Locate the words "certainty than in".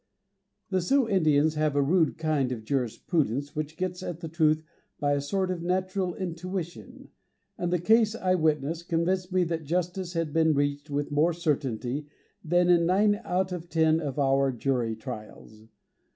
11.33-12.87